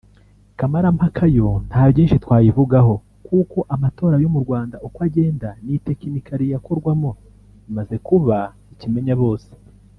[0.59, 2.93] Kamarampaka yo nta byinshi twayivugaho
[3.27, 7.09] kuko amatora yo mu Rwanda uko agenda n’itekinika riyakorwamo
[7.63, 8.37] bimaze kuba
[8.75, 9.49] ikimenyabose